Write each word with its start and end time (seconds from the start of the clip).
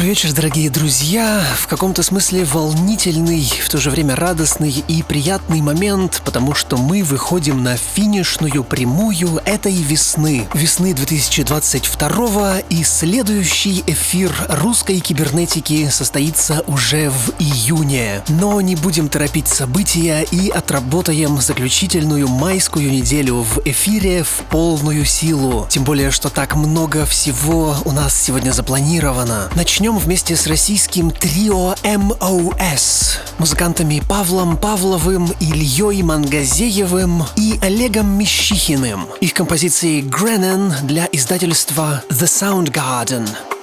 Добрый 0.00 0.14
вечер, 0.14 0.32
дорогие 0.32 0.70
друзья. 0.70 1.44
В 1.58 1.66
каком-то 1.66 2.02
смысле 2.02 2.46
волнительный, 2.46 3.44
в 3.62 3.68
то 3.68 3.76
же 3.76 3.90
время 3.90 4.16
радостный 4.16 4.82
и 4.88 5.02
приятный 5.02 5.60
момент, 5.60 6.22
потому 6.24 6.54
что 6.54 6.78
мы 6.78 7.02
выходим 7.02 7.62
на 7.62 7.76
финишную 7.76 8.64
прямую 8.64 9.42
этой 9.44 9.74
весны. 9.74 10.48
Весны 10.54 10.94
2022 10.94 12.60
и 12.70 12.82
следующий 12.82 13.84
эфир 13.86 14.32
русской 14.48 15.00
кибернетики 15.00 15.90
состоится 15.90 16.64
уже 16.66 17.10
в 17.10 17.34
июне. 17.38 18.22
Но 18.28 18.58
не 18.62 18.76
будем 18.76 19.10
торопить 19.10 19.48
события 19.48 20.22
и 20.22 20.48
отработаем 20.48 21.42
заключительную 21.42 22.26
майскую 22.26 22.90
неделю 22.90 23.42
в 23.42 23.60
эфире 23.66 24.22
в 24.22 24.44
полную 24.48 25.04
силу. 25.04 25.66
Тем 25.68 25.84
более, 25.84 26.10
что 26.10 26.30
так 26.30 26.56
много 26.56 27.04
всего 27.04 27.76
у 27.84 27.92
нас 27.92 28.18
сегодня 28.18 28.52
запланировано. 28.52 29.50
Начнем 29.54 29.89
вместе 29.98 30.36
с 30.36 30.46
российским 30.46 31.10
трио 31.10 31.74
MOS, 31.82 33.18
музыкантами 33.38 34.02
Павлом 34.08 34.56
Павловым, 34.56 35.30
Ильей 35.40 36.02
Мангазеевым 36.02 37.24
и 37.36 37.58
Олегом 37.62 38.18
Мещихиным. 38.18 39.06
Их 39.20 39.34
композиции 39.34 40.00
Гренен 40.00 40.72
для 40.82 41.08
издательства 41.12 42.02
The 42.08 42.24
Soundgarden. 42.24 43.28
Антон 43.30 43.59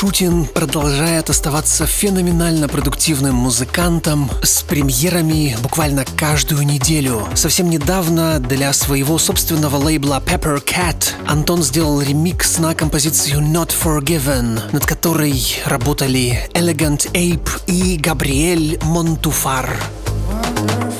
Ишутин 0.00 0.46
продолжает 0.46 1.28
оставаться 1.28 1.84
феноменально 1.84 2.68
продуктивным 2.68 3.34
музыкантом 3.34 4.30
с 4.42 4.62
премьерами 4.62 5.54
буквально 5.62 6.06
каждую 6.16 6.62
неделю. 6.62 7.28
Совсем 7.34 7.68
недавно 7.68 8.40
для 8.40 8.72
своего 8.72 9.18
собственного 9.18 9.76
лейбла 9.76 10.22
Pepper 10.24 10.64
Cat 10.64 11.12
Антон 11.26 11.62
сделал 11.62 12.00
ремикс 12.00 12.56
на 12.56 12.74
композицию 12.74 13.40
Not 13.40 13.74
Forgiven, 13.78 14.72
над 14.72 14.86
которой 14.86 15.38
работали 15.66 16.48
Elegant 16.54 17.12
Ape 17.12 17.50
и 17.66 17.98
Габриэль 17.98 18.78
Монтуфар. 18.82 19.78
I 20.62 20.99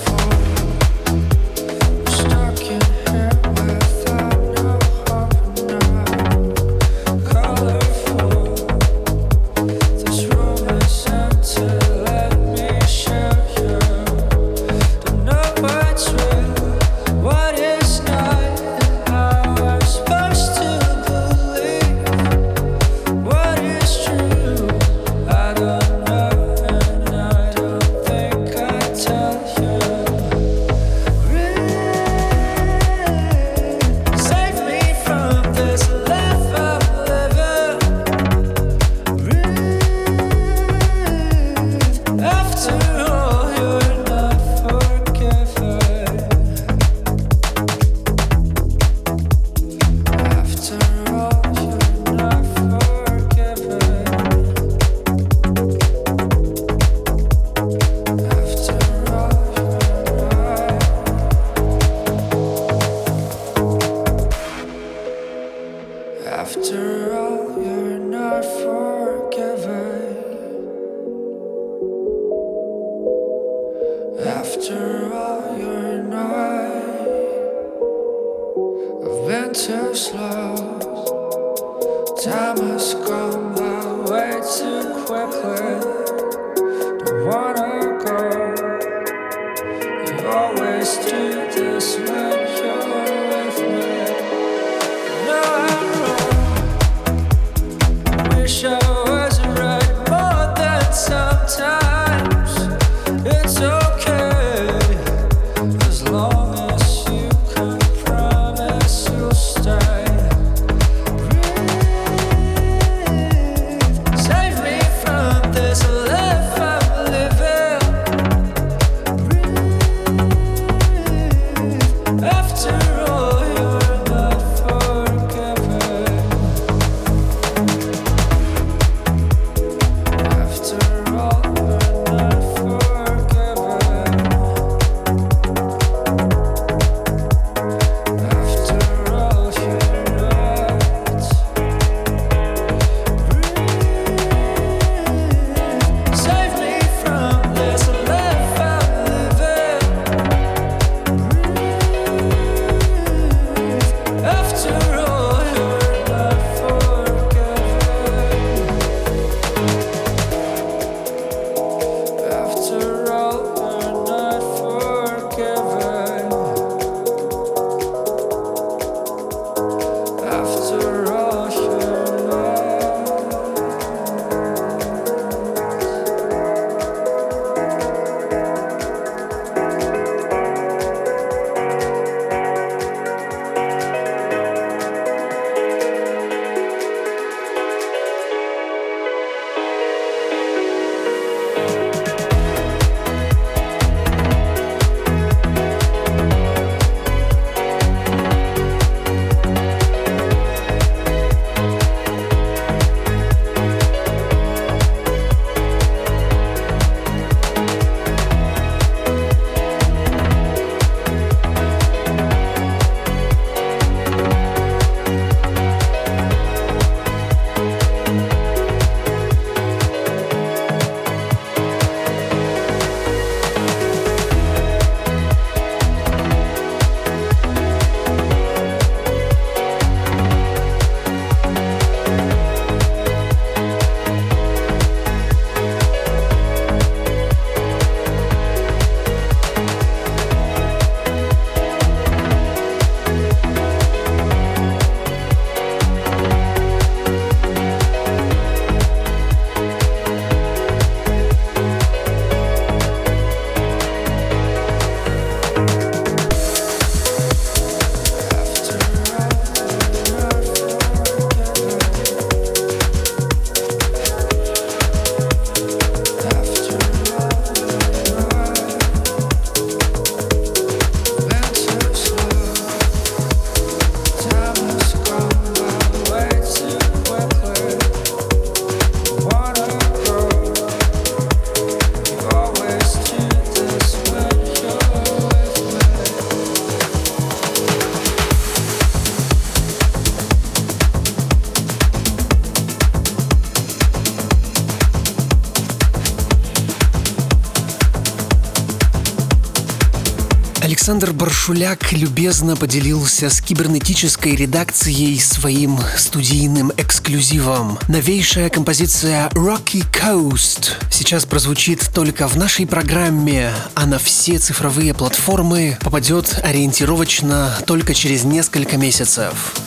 Александр 300.91 301.13
Баршуляк 301.13 301.93
любезно 301.93 302.57
поделился 302.57 303.31
с 303.31 303.41
кибернетической 303.41 304.35
редакцией 304.35 305.21
своим 305.21 305.79
студийным 305.97 306.73
эксклюзивом. 306.77 307.79
Новейшая 307.87 308.51
композиция 308.51 309.29
Rocky 309.29 309.85
Coast 309.93 310.73
сейчас 310.91 311.27
прозвучит 311.27 311.93
только 311.95 312.27
в 312.27 312.35
нашей 312.35 312.67
программе, 312.67 313.53
а 313.77 313.87
на 313.87 314.01
все 314.01 314.39
цифровые 314.39 314.93
платформы 314.93 315.79
попадет 315.81 316.41
ориентировочно 316.43 317.57
только 317.67 317.95
через 317.95 318.25
несколько 318.25 318.77
месяцев. 318.77 319.60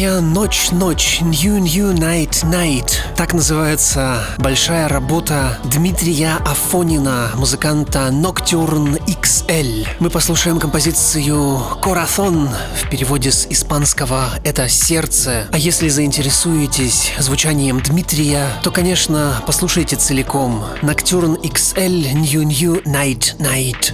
Новая 0.00 0.22
ночь, 0.22 0.70
ночь, 0.70 1.20
new, 1.20 1.58
new 1.58 1.92
night, 1.92 2.42
night. 2.50 2.90
Так 3.16 3.34
называется 3.34 4.24
большая 4.38 4.88
работа 4.88 5.58
Дмитрия 5.64 6.38
Афонина, 6.46 7.32
музыканта 7.36 8.08
Nocturne 8.10 8.98
XL. 9.06 9.86
Мы 9.98 10.08
послушаем 10.08 10.58
композицию 10.58 11.60
Corazon, 11.82 12.48
в 12.82 12.88
переводе 12.88 13.30
с 13.30 13.46
испанского 13.50 14.30
это 14.42 14.70
сердце. 14.70 15.46
А 15.52 15.58
если 15.58 15.90
заинтересуетесь 15.90 17.12
звучанием 17.18 17.82
Дмитрия, 17.82 18.46
то, 18.62 18.70
конечно, 18.70 19.42
послушайте 19.46 19.96
целиком. 19.96 20.64
Nocturne 20.80 21.38
XL 21.42 22.14
New 22.14 22.44
New 22.44 22.82
Night 22.84 23.36
Night. 23.38 23.92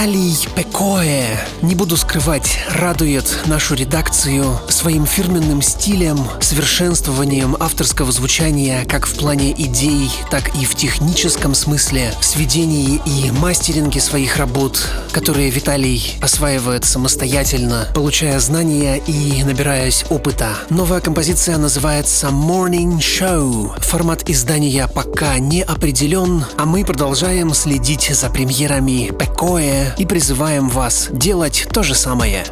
Виталий 0.00 0.48
Пекое, 0.56 1.38
не 1.60 1.74
буду 1.74 1.98
скрывать, 1.98 2.58
радует 2.74 3.40
нашу 3.44 3.74
редакцию 3.74 4.46
своим 4.70 5.04
фирменным 5.04 5.60
стилем, 5.60 6.18
совершенствованием 6.40 7.54
авторского 7.60 8.10
звучания 8.10 8.86
как 8.86 9.04
в 9.04 9.14
плане 9.18 9.52
идей, 9.52 10.10
так 10.30 10.54
и 10.54 10.64
в 10.64 10.74
техническом 10.74 11.54
смысле, 11.54 12.14
сведении 12.22 12.98
и 13.04 13.30
мастеринге 13.30 14.00
своих 14.00 14.38
работ, 14.38 14.88
которые 15.12 15.50
Виталий 15.50 16.16
осваивает 16.20 16.84
самостоятельно, 16.84 17.88
получая 17.94 18.38
знания 18.40 18.96
и 18.96 19.42
набираясь 19.44 20.04
опыта. 20.10 20.50
Новая 20.70 21.00
композиция 21.00 21.58
называется 21.58 22.28
Morning 22.28 22.98
Show. 22.98 23.80
Формат 23.80 24.28
издания 24.28 24.88
пока 24.88 25.38
не 25.38 25.62
определен, 25.62 26.44
а 26.56 26.66
мы 26.66 26.84
продолжаем 26.84 27.54
следить 27.54 28.10
за 28.14 28.30
премьерами 28.30 29.10
Пекое 29.18 29.94
и 29.98 30.06
призываем 30.06 30.68
вас 30.68 31.08
делать 31.10 31.66
то 31.72 31.82
же 31.82 31.94
самое. 31.94 32.44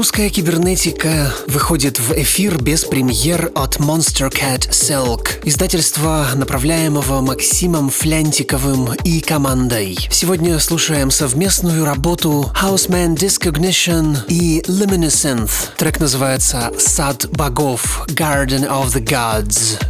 Русская 0.00 0.30
кибернетика 0.30 1.30
выходит 1.46 1.98
в 2.00 2.12
эфир 2.12 2.58
без 2.62 2.86
премьер 2.86 3.52
от 3.54 3.76
Monster 3.80 4.32
Cat 4.32 4.70
Silk, 4.70 5.46
издательства, 5.46 6.26
направляемого 6.34 7.20
Максимом 7.20 7.90
Флянтиковым 7.90 8.94
и 9.04 9.20
командой. 9.20 9.98
Сегодня 10.10 10.58
слушаем 10.58 11.10
совместную 11.10 11.84
работу 11.84 12.50
Houseman 12.58 13.14
Discognition 13.14 14.16
и 14.26 14.62
Luminescent. 14.62 15.50
Трек 15.76 16.00
называется 16.00 16.72
«Сад 16.78 17.26
богов» 17.32 18.06
Garden 18.08 18.66
of 18.70 18.94
the 18.94 19.04
Gods. 19.04 19.89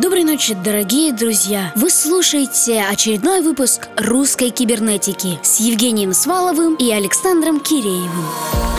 Доброй 0.00 0.22
ночи, 0.22 0.54
дорогие 0.54 1.12
друзья! 1.12 1.72
Вы 1.74 1.90
слушаете 1.90 2.82
очередной 2.82 3.40
выпуск 3.40 3.88
русской 3.96 4.50
кибернетики 4.50 5.40
с 5.42 5.58
Евгением 5.58 6.12
Сваловым 6.12 6.76
и 6.76 6.88
Александром 6.92 7.58
Киреевым. 7.58 8.77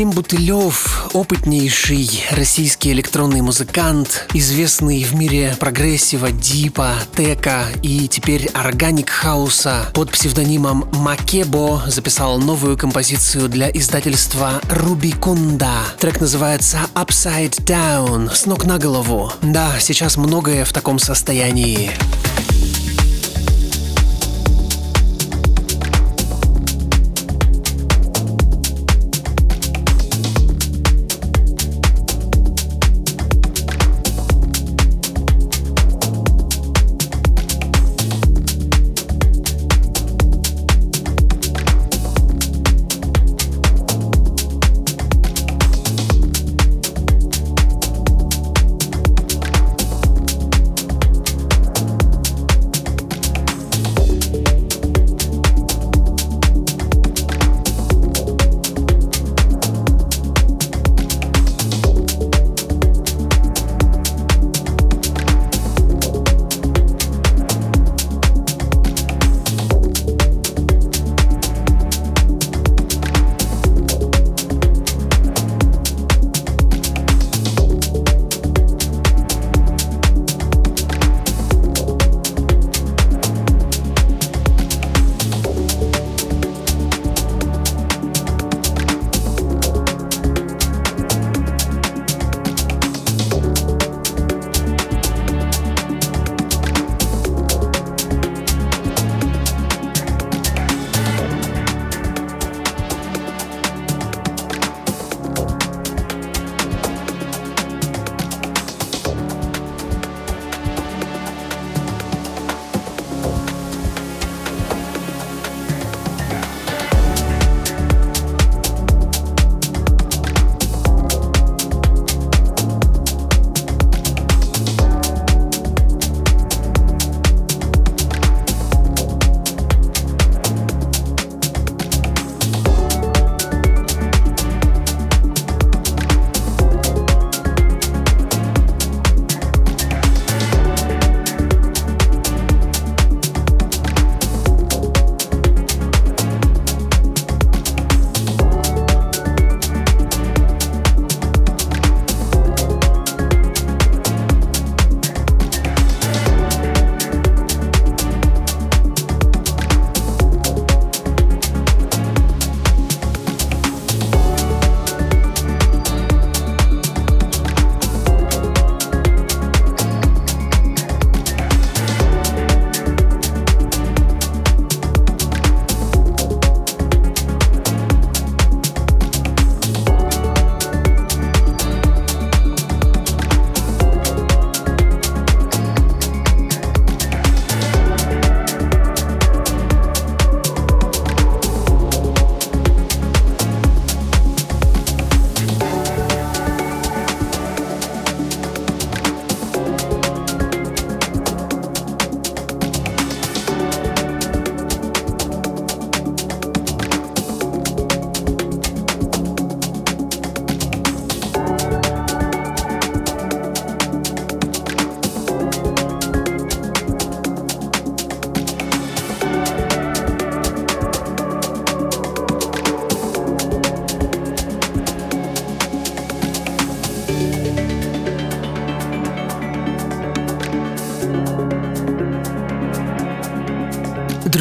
Максим 0.00 0.12
Бутылев, 0.12 1.10
опытнейший 1.12 2.24
российский 2.30 2.92
электронный 2.92 3.42
музыкант, 3.42 4.28
известный 4.32 5.04
в 5.04 5.14
мире 5.14 5.54
прогрессива, 5.60 6.32
дипа, 6.32 6.94
тека 7.14 7.66
и 7.82 8.08
теперь 8.08 8.46
органик 8.54 9.10
хауса 9.10 9.90
под 9.92 10.10
псевдонимом 10.10 10.88
Макебо 10.94 11.82
записал 11.86 12.38
новую 12.38 12.78
композицию 12.78 13.50
для 13.50 13.70
издательства 13.70 14.62
Рубикунда. 14.70 15.70
Трек 15.98 16.18
называется 16.18 16.78
Upside 16.94 17.62
Down, 17.66 18.34
с 18.34 18.46
ног 18.46 18.64
на 18.64 18.78
голову. 18.78 19.30
Да, 19.42 19.78
сейчас 19.80 20.16
многое 20.16 20.64
в 20.64 20.72
таком 20.72 20.98
состоянии. 20.98 21.90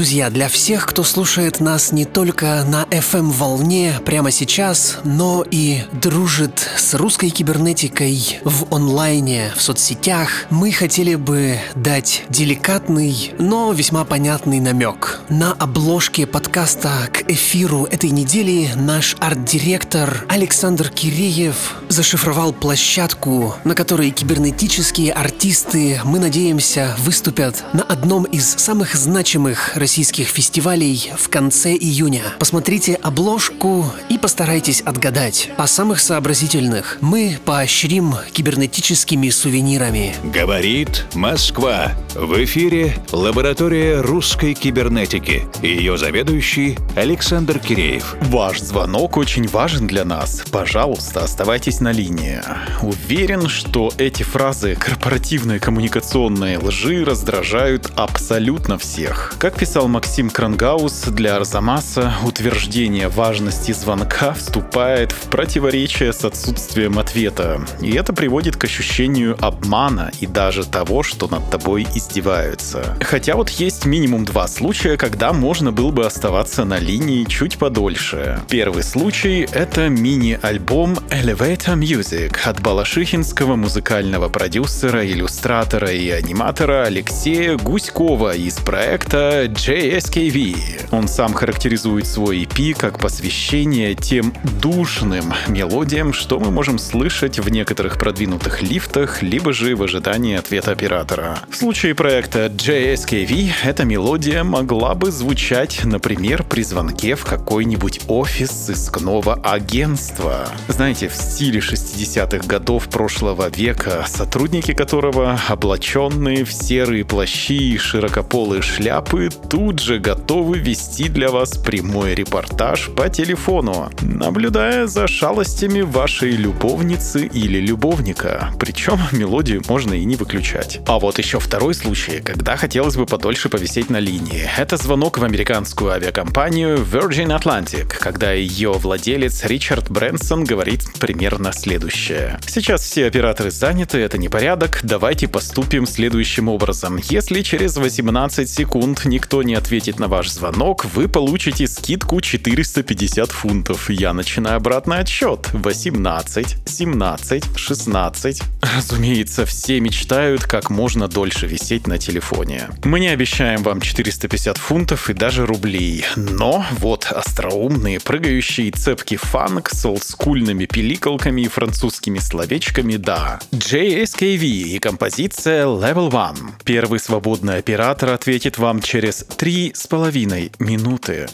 Друзья, 0.10 0.32
для 0.32 0.50
всех, 0.50 0.88
кто 0.88 1.04
слушает 1.04 1.60
нас 1.60 1.92
не 1.92 2.04
только 2.04 2.66
на 2.68 2.86
FM-волне 2.86 3.94
прямо 4.04 4.32
сейчас, 4.32 4.98
но 5.04 5.46
и 5.52 5.84
дружит 5.92 6.68
с 6.78 6.96
русской 6.96 7.30
кибернетикой 7.30 8.40
в 8.44 8.74
онлайне, 8.74 9.52
в 9.56 9.62
соцсетях, 9.62 10.48
мы 10.50 10.72
хотели 10.72 11.14
бы 11.14 11.60
дать 11.76 12.24
деликатный, 12.28 13.34
но 13.38 13.72
весьма 13.72 14.04
понятный 14.04 14.60
намек. 14.60 15.20
На 15.30 15.52
обложке 15.52 16.26
подкаста 16.26 16.90
к 17.14 17.30
эфиру 17.30 17.86
этой 17.86 18.10
недели 18.10 18.72
наш 18.74 19.16
арт-директор 19.20 20.26
Александр 20.28 20.90
Киреев 20.90 21.79
зашифровал 21.90 22.54
площадку, 22.54 23.56
на 23.64 23.76
которой 23.76 24.12
кибернетические 24.12 25.12
артисты, 25.12 26.00
мы 26.06 26.20
надеемся, 26.20 26.96
выступят 27.00 27.66
на 27.74 27.84
одном 27.84 28.24
из 28.26 28.48
самых 28.48 28.96
значимых 28.96 29.76
российских 29.76 30.28
фестивалей 30.28 31.12
в 31.18 31.30
конце 31.30 31.74
июня. 31.74 32.22
Посмотрите 32.38 32.94
обложку 32.94 33.86
и 34.08 34.18
постарайтесь 34.18 34.82
отгадать. 34.82 35.50
А 35.58 35.68
самых 35.68 36.00
сообразительных 36.00 37.00
мы 37.02 37.40
поощрим 37.44 38.14
кибернетическими 38.32 39.30
сувенирами. 39.30 40.16
Говорит 40.24 41.06
Москва. 41.16 41.92
В 42.14 42.44
эфире 42.44 42.96
лаборатория 43.12 44.02
русской 44.02 44.54
кибернетики. 44.54 45.48
Ее 45.64 45.98
заведующий 45.98 46.78
Александр 46.96 47.60
Киреев. 47.60 48.16
Ваш 48.22 48.60
звонок 48.60 49.18
очень 49.18 49.48
важен 49.48 49.88
для 49.88 50.06
нас. 50.06 50.44
Пожалуйста, 50.52 51.24
оставайтесь 51.24 51.79
на 51.82 51.92
линии. 51.92 52.42
Уверен, 52.82 53.48
что 53.48 53.92
эти 53.98 54.24
фразы 54.24 54.76
корпоративной 54.76 55.60
коммуникационной 55.60 56.58
лжи 56.58 57.04
раздражают 57.06 57.92
абсолютно 57.96 58.78
всех. 58.78 59.36
Как 59.40 59.56
писал 59.56 59.88
Максим 59.88 60.30
Крангаус 60.30 61.04
для 61.08 61.36
Арзамаса, 61.38 62.14
утверждение 62.26 63.08
важности 63.08 63.72
звонка 63.72 64.34
вступает 64.34 65.12
в 65.12 65.30
противоречие 65.30 66.14
с 66.14 66.26
отсутствием 66.26 67.00
ответа. 67.00 67.62
И 67.82 67.92
это 67.92 68.14
приводит 68.14 68.58
к 68.58 68.66
ощущению 68.66 69.38
обмана 69.40 70.12
и 70.20 70.28
даже 70.28 70.66
того, 70.66 71.04
что 71.04 71.28
над 71.28 71.50
тобой 71.50 71.88
издеваются. 71.96 72.98
Хотя 73.02 73.36
вот 73.36 73.50
есть 73.50 73.86
минимум 73.86 74.26
два 74.26 74.48
случая, 74.48 74.98
когда 74.98 75.34
можно 75.34 75.72
было 75.72 75.92
бы 75.92 76.06
оставаться 76.06 76.66
на 76.66 76.80
линии 76.80 77.24
чуть 77.26 77.58
подольше. 77.58 78.40
Первый 78.50 78.84
случай— 78.84 79.48
это 79.52 79.90
мини-альбом 79.90 80.98
Elevator 81.10 81.69
Music 81.76 82.36
от 82.46 82.62
балашихинского 82.62 83.56
музыкального 83.56 84.30
продюсера, 84.30 85.06
иллюстратора 85.06 85.92
и 85.92 86.10
аниматора 86.10 86.86
Алексея 86.86 87.58
Гуськова 87.58 88.36
из 88.36 88.56
проекта 88.56 89.46
JSKV. 89.46 90.88
Он 90.92 91.08
сам 91.08 91.34
характеризует 91.34 92.08
свой 92.08 92.44
EP 92.44 92.74
как 92.74 93.00
посвящение 93.00 93.94
тем 93.94 94.34
душным 94.62 95.34
мелодиям, 95.48 96.14
что 96.14 96.40
мы 96.40 96.50
можем 96.50 96.80
слышать 96.80 97.40
в 97.40 97.50
некоторых 97.50 98.00
продвинутых 98.00 98.62
лифтах, 98.64 99.22
либо 99.22 99.54
же 99.54 99.76
в 99.76 99.84
ожидании 99.84 100.38
ответа 100.38 100.72
оператора. 100.72 101.40
В 101.50 101.56
случае 101.56 101.94
проекта 101.94 102.48
JSKV 102.48 103.52
эта 103.64 103.86
мелодия 103.86 104.44
могла 104.44 104.96
бы 104.96 105.12
звучать, 105.12 105.82
например, 105.84 106.44
при 106.44 106.64
звонке 106.64 107.16
в 107.16 107.26
какой-нибудь 107.26 108.02
офис 108.08 108.50
сыскного 108.50 109.36
агентства. 109.36 110.48
Знаете, 110.68 111.10
в 111.10 111.16
стиле 111.16 111.59
60-х 111.60 112.48
годов 112.48 112.90
прошлого 112.90 113.50
века, 113.50 114.06
сотрудники 114.08 114.74
которого, 114.74 115.40
облаченные 115.48 116.46
в 116.46 116.52
серые 116.52 117.06
плащи 117.06 117.74
и 117.74 117.78
широкополые 117.78 118.62
шляпы, 118.62 119.30
тут 119.50 119.80
же 119.80 120.00
готовы 120.00 120.58
вести 120.60 121.10
для 121.10 121.30
вас 121.30 121.58
прямой 121.58 122.16
репортаж 122.16 122.90
по 122.96 123.10
телефону, 123.10 123.92
наблюдая 124.02 124.88
за 124.88 125.08
шалостями 125.08 125.82
вашей 125.82 126.32
любовницы 126.32 127.26
или 127.26 127.60
любовника. 127.60 128.52
Причем 128.60 129.00
мелодию 129.12 129.62
можно 129.68 129.94
и 129.94 130.06
не 130.06 130.16
выключать. 130.16 130.80
А 130.88 131.00
вот 131.00 131.18
еще 131.18 131.40
второй 131.40 131.74
случай, 131.74 132.22
когда 132.22 132.56
хотелось 132.56 132.96
бы 132.96 133.06
подольше 133.06 133.50
повисеть 133.50 133.90
на 133.90 134.00
линии. 134.00 134.50
Это 134.58 134.78
звонок 134.78 135.18
в 135.18 135.24
американскую 135.24 135.92
авиакомпанию 135.92 136.78
Virgin 136.78 137.38
Atlantic, 137.38 137.88
когда 138.00 138.32
ее 138.32 138.72
владелец 138.72 139.44
Ричард 139.46 139.90
Брэнсон 139.90 140.44
говорит 140.44 140.82
примерно 141.00 141.49
следующее. 141.54 142.40
Сейчас 142.48 142.82
все 142.82 143.06
операторы 143.08 143.52
заняты, 143.52 144.00
это 144.00 144.18
непорядок, 144.18 144.80
давайте 144.84 145.28
поступим 145.28 145.86
следующим 145.86 146.48
образом. 146.48 147.00
Если 147.10 147.42
через 147.42 147.78
18 147.78 148.50
секунд 148.50 149.06
никто 149.06 149.44
не 149.44 149.56
ответит 149.56 150.00
на 150.00 150.08
ваш 150.08 150.30
звонок, 150.30 150.86
вы 150.86 151.08
получите 151.08 151.68
скидку 151.68 152.22
450 152.22 153.32
фунтов. 153.32 153.90
Я 153.90 154.14
начинаю 154.14 154.58
обратный 154.58 155.00
отсчет. 155.00 155.50
18, 155.54 156.58
17, 156.66 157.44
16. 157.58 158.42
Разумеется, 158.76 159.46
все 159.46 159.80
мечтают 159.80 160.44
как 160.44 160.70
можно 160.70 161.08
дольше 161.08 161.48
висеть 161.48 161.88
на 161.88 161.98
телефоне. 161.98 162.70
Мы 162.84 163.00
не 163.00 163.08
обещаем 163.08 163.64
вам 163.64 163.82
450 163.82 164.58
фунтов 164.58 165.10
и 165.10 165.14
даже 165.14 165.46
рублей. 165.46 166.06
Но 166.16 166.66
вот 166.80 167.08
остроумные, 167.12 168.00
прыгающие 168.00 168.72
цепки 168.72 169.18
фанк 169.18 169.70
с 169.70 169.86
олдскульными 169.86 170.66
пиликалками 170.66 171.39
и 171.42 171.48
французскими 171.48 172.20
словечками, 172.20 172.98
да. 172.98 173.40
JSKV 173.52 174.44
и 174.44 174.80
композиция 174.80 175.66
Level 175.66 176.12
One. 176.12 176.54
Первый 176.64 177.00
свободный 177.00 177.58
оператор 177.58 178.10
ответит 178.12 178.58
вам 178.58 178.82
через 178.82 179.26
три 179.38 179.72
с 179.74 179.88
половиной 179.88 180.52
минуты. 180.60 181.28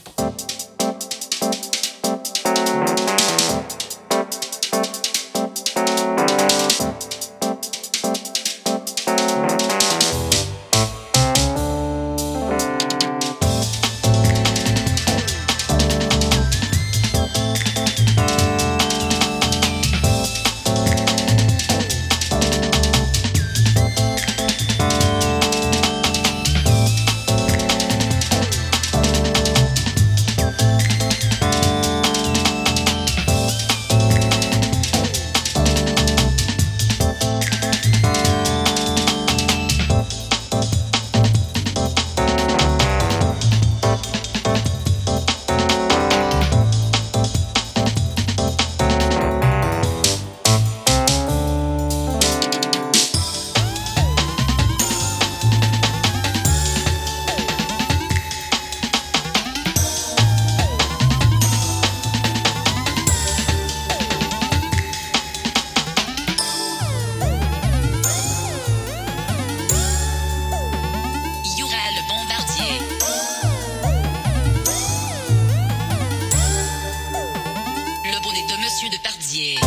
Monsieur 78.65 78.89
de 78.89 78.97
Pardier. 78.97 79.59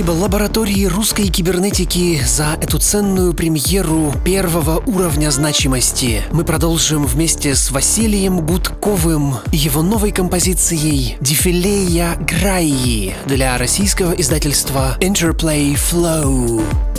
Спасибо 0.00 0.18
лаборатории 0.18 0.86
русской 0.86 1.28
кибернетики 1.28 2.22
за 2.24 2.56
эту 2.58 2.78
ценную 2.78 3.34
премьеру 3.34 4.14
первого 4.24 4.82
уровня 4.86 5.30
значимости. 5.30 6.22
Мы 6.32 6.42
продолжим 6.44 7.04
вместе 7.04 7.54
с 7.54 7.70
Василием 7.70 8.40
Гудковым 8.40 9.34
и 9.52 9.58
его 9.58 9.82
новой 9.82 10.12
композицией 10.12 11.18
«Дефилея 11.20 12.16
Граи» 12.16 13.14
для 13.26 13.58
российского 13.58 14.12
издательства 14.12 14.96
Interplay 15.02 15.74
Flow. 15.74 16.89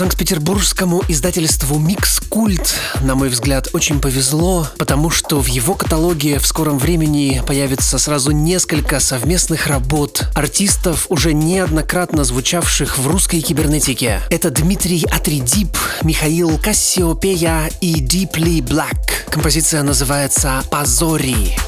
Санкт-Петербургскому 0.00 1.02
издательству 1.08 1.78
«Микс 1.78 2.20
Культ», 2.20 2.74
на 3.02 3.14
мой 3.14 3.28
взгляд, 3.28 3.68
очень 3.74 4.00
повезло, 4.00 4.66
потому 4.78 5.10
что 5.10 5.40
в 5.40 5.46
его 5.46 5.74
каталоге 5.74 6.38
в 6.38 6.46
скором 6.46 6.78
времени 6.78 7.42
появится 7.46 7.98
сразу 7.98 8.30
несколько 8.30 8.98
совместных 8.98 9.66
работ 9.66 10.24
артистов, 10.34 11.04
уже 11.10 11.34
неоднократно 11.34 12.24
звучавших 12.24 12.96
в 12.96 13.06
русской 13.08 13.42
кибернетике. 13.42 14.22
Это 14.30 14.48
Дмитрий 14.48 15.04
Атридип, 15.04 15.76
Михаил 16.00 16.56
Кассиопея 16.56 17.70
и 17.82 18.00
Deeply 18.00 18.62
Black. 18.62 19.30
Композиция 19.30 19.82
называется 19.82 20.64
«Позори». 20.70 21.58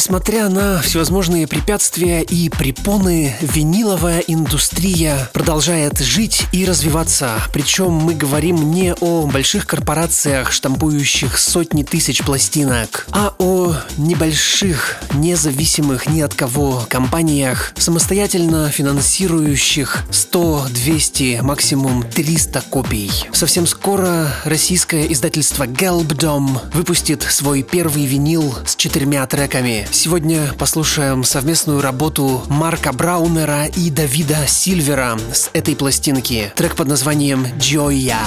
Несмотря 0.00 0.48
на 0.48 0.80
всевозможные 0.80 1.46
препятствия 1.46 2.22
и 2.22 2.48
препоны, 2.48 3.36
виниловая 3.42 4.20
индустрия 4.20 5.28
продолжает 5.34 5.98
жить 5.98 6.46
и 6.52 6.64
развиваться. 6.64 7.32
Причем 7.52 7.92
мы 7.92 8.14
говорим 8.14 8.70
не 8.70 8.94
о 8.94 9.26
больших 9.26 9.66
корпорациях, 9.66 10.52
штампующих 10.52 11.38
сотни 11.38 11.82
тысяч 11.82 12.22
пластинок, 12.22 13.06
а 13.10 13.34
о 13.38 13.74
небольших, 13.98 14.96
независимых 15.12 16.08
ни 16.08 16.22
от 16.22 16.32
кого 16.32 16.86
компаниях, 16.88 17.74
самостоятельно 17.76 18.70
финансирующих 18.70 20.04
100, 20.10 20.68
200, 20.70 21.40
максимум 21.42 22.04
300 22.04 22.62
копий. 22.70 23.12
Совсем 23.32 23.66
скоро 23.66 24.32
российское 24.44 25.12
издательство 25.12 25.64
Gelbdom 25.66 26.72
выпустит 26.72 27.22
свой 27.22 27.62
первый 27.62 28.06
винил 28.06 28.54
с 28.64 28.76
четырьмя 28.76 29.26
треками. 29.26 29.89
Сегодня 29.92 30.52
послушаем 30.58 31.24
совместную 31.24 31.80
работу 31.80 32.42
Марка 32.48 32.92
Браунера 32.92 33.66
и 33.66 33.90
Давида 33.90 34.46
Сильвера 34.46 35.18
с 35.32 35.50
этой 35.52 35.74
пластинки. 35.74 36.52
Трек 36.54 36.76
под 36.76 36.88
названием 36.88 37.44
«Joya». 37.58 38.18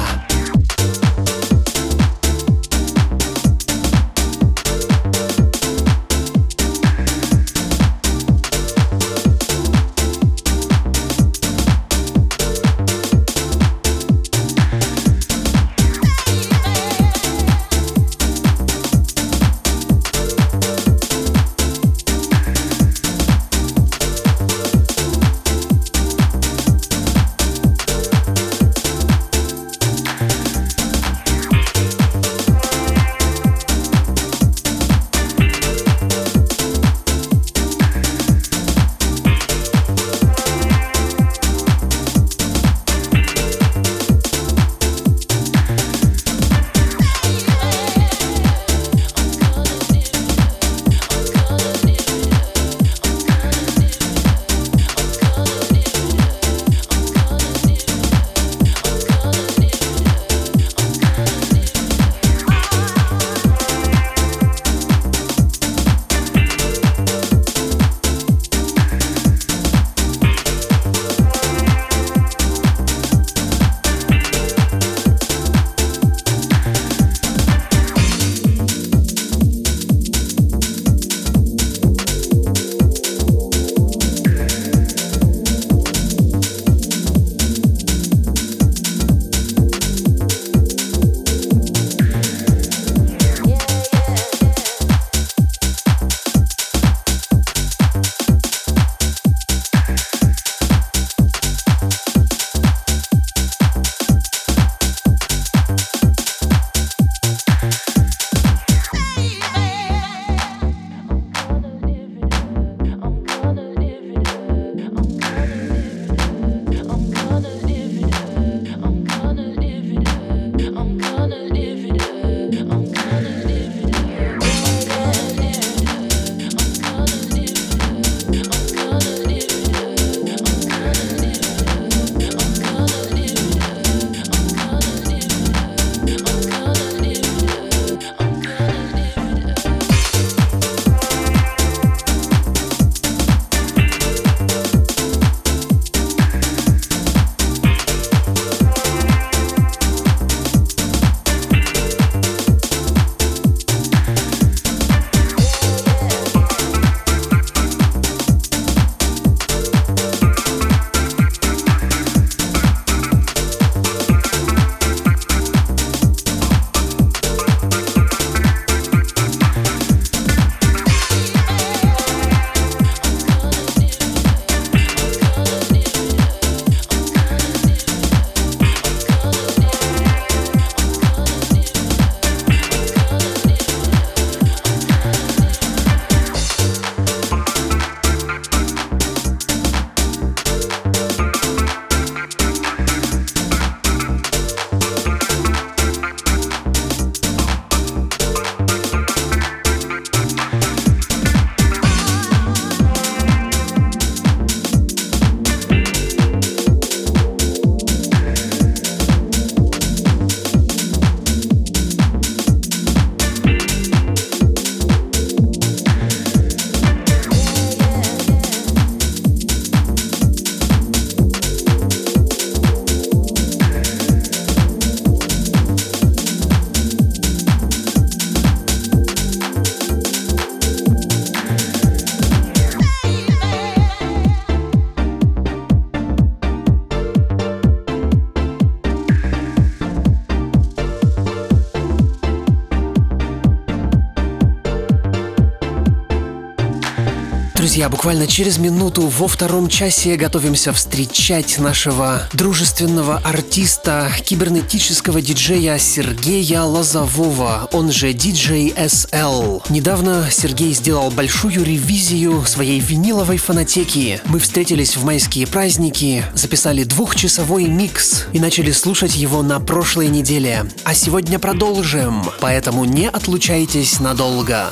Друзья, 247.84 247.98
буквально 247.98 248.28
через 248.28 248.60
минуту 248.60 249.02
во 249.08 249.28
втором 249.28 249.68
часе 249.68 250.16
готовимся 250.16 250.72
встречать 250.72 251.60
нашего 251.60 252.30
дружественного 252.32 253.18
артиста, 253.18 254.10
кибернетического 254.24 255.22
диджея 255.22 255.78
Сергея 255.78 256.62
Лозового, 256.62 257.68
он 257.74 257.92
же 257.92 258.12
DJ 258.12 258.74
SL. 258.74 259.64
Недавно 259.68 260.30
Сергей 260.32 260.74
сделал 260.74 261.12
большую 261.12 261.66
ревизию 261.66 262.46
своей 262.46 262.80
виниловой 262.80 263.36
фонотеки. 263.36 264.22
Мы 264.28 264.40
встретились 264.40 264.96
в 264.96 265.04
майские 265.04 265.46
праздники, 265.46 266.24
записали 266.34 266.86
двухчасовой 266.86 267.66
микс 267.66 268.28
и 268.32 268.40
начали 268.40 268.72
слушать 268.72 269.14
его 269.14 269.42
на 269.42 269.60
прошлой 269.60 270.08
неделе. 270.08 270.68
А 270.86 270.94
сегодня 270.94 271.38
продолжим, 271.38 272.24
поэтому 272.40 272.86
не 272.86 273.10
отлучайтесь 273.10 274.00
надолго. 274.00 274.72